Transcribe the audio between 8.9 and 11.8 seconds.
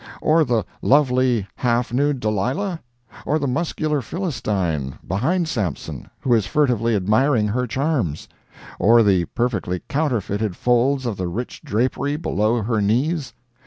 the perfectly counterfeited folds of the rich